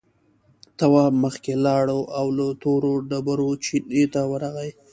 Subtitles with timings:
[0.77, 1.85] تواب مخکې لاړ
[2.19, 4.69] او له تورو ډبرو چينې ته ورغی.